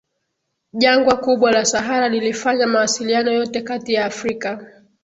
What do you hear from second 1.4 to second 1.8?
la